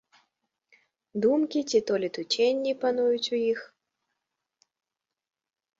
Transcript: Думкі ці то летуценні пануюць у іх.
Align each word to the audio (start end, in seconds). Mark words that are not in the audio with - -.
Думкі 1.25 1.59
ці 1.73 1.79
то 1.89 1.93
летуценні 2.05 2.73
пануюць 2.85 3.29
у 3.35 3.41
іх. 3.53 3.59